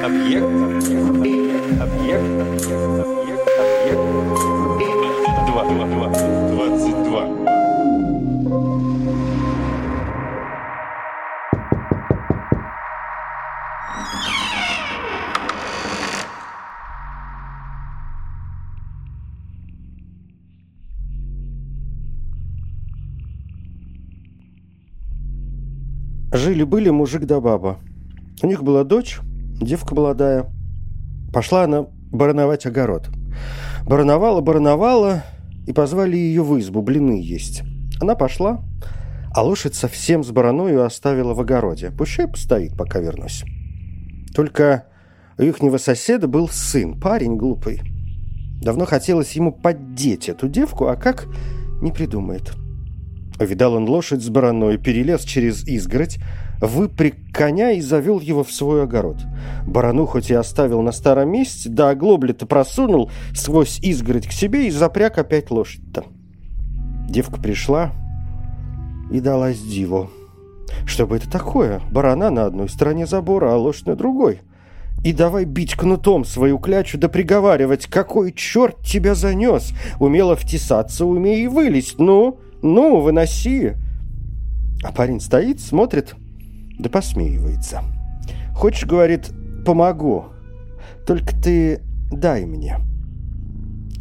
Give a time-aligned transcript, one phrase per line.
[0.00, 0.44] Объект.
[0.44, 1.80] Объект.
[1.80, 2.24] Объект.
[3.00, 3.48] Объект.
[3.60, 4.00] Объект.
[5.46, 5.64] Два.
[5.64, 5.86] Два.
[5.86, 6.08] Два.
[6.50, 7.28] Двадцать два.
[26.34, 27.78] Жили-были мужик да баба.
[28.42, 29.20] У них была дочь,
[29.64, 30.46] девка молодая.
[31.32, 33.08] Пошла она барановать огород.
[33.86, 35.24] Барановала, барановала,
[35.66, 37.62] и позвали ее в избу блины есть.
[38.00, 38.60] Она пошла,
[39.34, 41.90] а лошадь совсем с бараною оставила в огороде.
[41.90, 43.44] Пущай постоит, пока вернусь.
[44.34, 44.86] Только
[45.38, 47.80] у ихнего соседа был сын, парень глупый.
[48.60, 51.26] Давно хотелось ему поддеть эту девку, а как–
[51.82, 52.52] не придумает.
[53.38, 56.18] Видал он лошадь с бараной, перелез через изгородь,
[56.62, 59.18] выпряг коня и завел его в свой огород.
[59.66, 64.70] Барану хоть и оставил на старом месте, да оглобли-то просунул сквозь изгородь к себе и
[64.70, 66.04] запряг опять лошадь-то.
[67.08, 67.92] Девка пришла
[69.10, 70.08] и далась диву.
[70.86, 71.82] Что бы это такое?
[71.90, 74.40] Барана на одной стороне забора, а лошадь на другой.
[75.04, 79.72] И давай бить кнутом свою клячу да приговаривать, какой черт тебя занес.
[79.98, 81.98] Умела втесаться, умей и вылезть.
[81.98, 83.72] Ну, ну, выноси.
[84.84, 86.14] А парень стоит, смотрит,
[86.78, 87.82] да посмеивается.
[88.54, 89.32] Хочешь, говорит,
[89.64, 90.26] помогу,
[91.06, 92.78] только ты дай мне.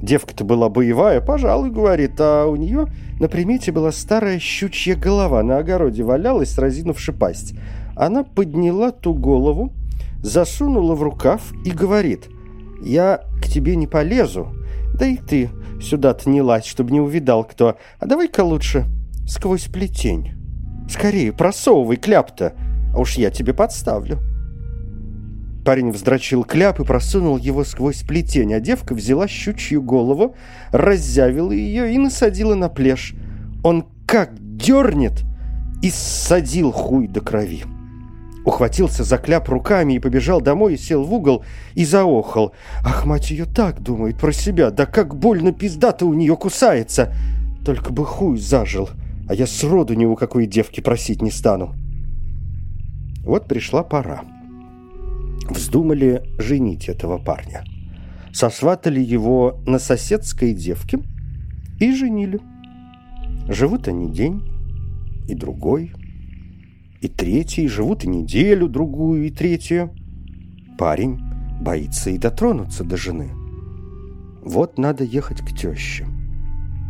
[0.00, 2.86] Девка-то была боевая, пожалуй, говорит, а у нее
[3.18, 7.54] на примете была старая щучья голова, на огороде валялась, разинувши пасть.
[7.96, 9.72] Она подняла ту голову,
[10.22, 12.28] засунула в рукав и говорит,
[12.82, 14.48] «Я к тебе не полезу,
[14.94, 15.50] да и ты
[15.80, 18.84] сюда-то не лазь, чтобы не увидал кто, а давай-ка лучше
[19.26, 20.35] сквозь плетень.
[20.88, 22.54] Скорее, просовывай кляп-то,
[22.94, 24.18] а уж я тебе подставлю».
[25.64, 30.36] Парень вздрочил кляп и просунул его сквозь плетень, а девка взяла щучью голову,
[30.70, 33.14] раззявила ее и насадила на плешь.
[33.64, 35.24] Он как дернет
[35.82, 37.64] и ссадил хуй до крови.
[38.44, 41.44] Ухватился за кляп руками и побежал домой и сел в угол
[41.74, 42.52] и заохал.
[42.84, 47.12] Ах, мать ее так думает про себя, да как больно пизда-то у нее кусается.
[47.64, 48.88] Только бы хуй зажил,
[49.28, 51.74] а я сроду ни у какой девки просить не стану.
[53.24, 54.22] Вот пришла пора.
[55.48, 57.64] Вздумали женить этого парня.
[58.32, 60.98] Сосватали его на соседской девке
[61.80, 62.40] и женили.
[63.48, 64.42] Живут они день
[65.28, 65.92] и другой,
[67.00, 69.90] и третий, живут и неделю, другую и третью.
[70.78, 71.18] Парень
[71.60, 73.30] боится и дотронуться до жены.
[74.42, 76.06] Вот надо ехать к теще.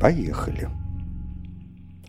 [0.00, 0.68] Поехали.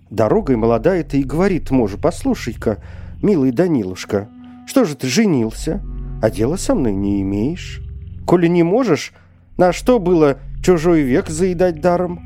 [0.09, 2.83] Дорогой молодая-то и говорит мужу, послушай-ка,
[3.21, 4.29] милый Данилушка,
[4.65, 5.81] что же ты женился,
[6.21, 7.81] а дела со мной не имеешь?
[8.25, 9.13] Коли не можешь,
[9.57, 12.19] на что было чужой век заедать даром?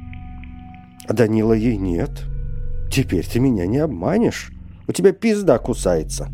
[1.07, 2.23] А Данила ей нет.
[2.91, 4.51] Теперь ты меня не обманешь.
[4.87, 6.29] У тебя пизда кусается.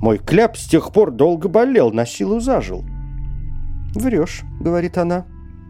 [0.00, 2.84] Мой кляп с тех пор долго болел, на силу зажил.
[3.94, 5.26] Врешь, говорит она.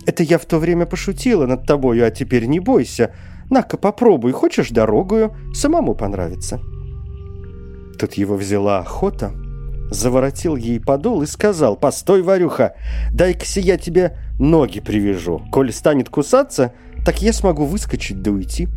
[0.07, 3.13] Это я в то время пошутила над тобою, а теперь не бойся.
[3.51, 6.61] На-ка попробуй, хочешь дорогую, самому понравится.
[7.99, 9.33] Тут его взяла охота,
[9.91, 12.75] заворотил ей подол и сказал, «Постой, Варюха,
[13.13, 15.43] дай-ка я тебе ноги привяжу.
[15.53, 16.75] Коль станет кусаться,
[17.05, 18.69] так я смогу выскочить да уйти».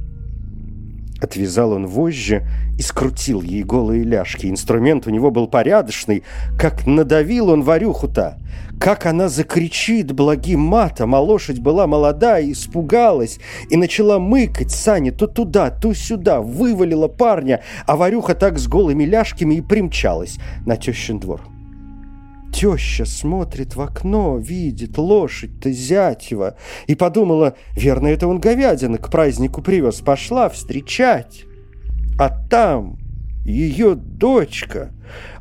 [1.22, 2.44] Отвязал он вожжи
[2.78, 4.48] и скрутил ей голые ляжки.
[4.48, 6.24] Инструмент у него был порядочный.
[6.58, 8.38] Как надавил он варюху-то!
[8.80, 15.28] Как она закричит благим матом, а лошадь была молодая, испугалась и начала мыкать сани то
[15.28, 21.20] туда, то сюда, вывалила парня, а варюха так с голыми ляжками и примчалась на тещин
[21.20, 21.42] двор.
[22.60, 29.62] Теща смотрит в окно, видит лошадь-то Зятьева и подумала, верно, это он говядины к празднику
[29.62, 31.46] привез, пошла встречать.
[32.20, 32.98] А там
[33.46, 34.92] ее дочка.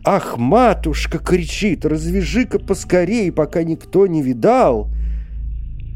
[0.04, 4.88] Ах, матушка, кричит, развяжи-ка поскорей, пока никто не видал.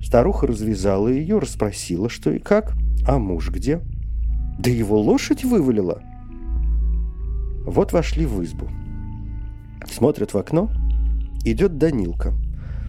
[0.05, 2.73] Старуха развязала ее, расспросила, что и как.
[3.07, 3.81] А муж где?
[4.59, 6.03] Да его лошадь вывалила.
[7.65, 8.67] Вот вошли в избу.
[9.89, 10.69] Смотрят в окно—
[11.45, 12.33] идет Данилка.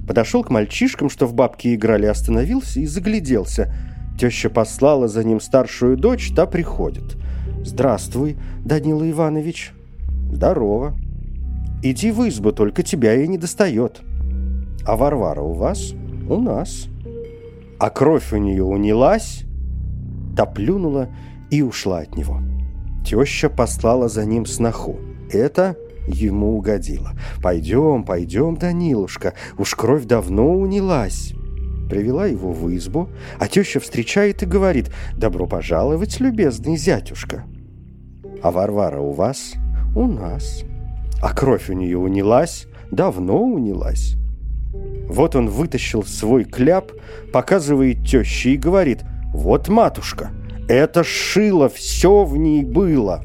[0.07, 3.73] Подошел к мальчишкам, что в бабки играли, остановился и загляделся.
[4.19, 7.17] Теща послала за ним старшую дочь, та приходит.
[7.63, 9.73] «Здравствуй, Данила Иванович».
[10.31, 10.97] «Здорово».
[11.81, 14.01] «Иди в избу, только тебя и не достает».
[14.85, 15.93] «А Варвара у вас?»
[16.29, 16.87] «У нас».
[17.79, 19.43] «А кровь у нее унялась?»
[20.35, 21.09] Та плюнула
[21.49, 22.41] и ушла от него.
[23.05, 24.99] Теща послала за ним сноху.
[25.31, 25.75] «Это
[26.07, 27.11] ему угодила.
[27.41, 31.33] «Пойдем, пойдем, Данилушка, уж кровь давно унялась».
[31.89, 33.09] Привела его в избу,
[33.39, 37.43] а теща встречает и говорит «Добро пожаловать, любезный зятюшка».
[38.41, 39.53] «А Варвара у вас?»
[39.95, 40.63] «У нас».
[41.21, 44.15] «А кровь у нее унялась?» «Давно унялась».
[45.07, 46.91] Вот он вытащил свой кляп,
[47.31, 49.03] показывает теще и говорит
[49.33, 50.31] «Вот, матушка,
[50.67, 53.23] это шило, все в ней было».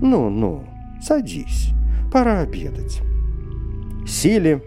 [0.00, 0.64] «Ну-ну,
[1.02, 1.70] садись,
[2.12, 3.00] пора обедать».
[4.06, 4.62] Сели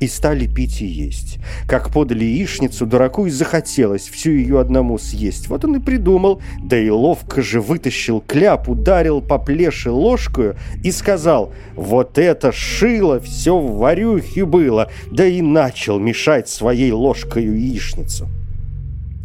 [0.00, 1.38] и стали пить и есть.
[1.68, 5.48] Как подали яичницу, дураку и захотелось всю ее одному съесть.
[5.48, 10.90] Вот он и придумал, да и ловко же вытащил кляп, ударил по плеше ложкою и
[10.90, 18.26] сказал, вот это шило все в варюхе было, да и начал мешать своей ложкою яичницу.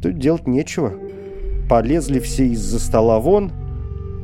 [0.03, 0.93] Тут делать нечего.
[1.69, 3.51] Полезли все из-за стола вон,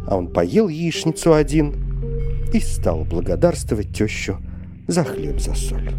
[0.06, 1.81] а он поел яичницу один
[2.54, 4.38] и стал благодарствовать тещу
[4.88, 5.90] за хлеб за соль.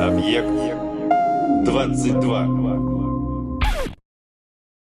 [0.00, 0.74] Объект
[1.64, 2.93] 22.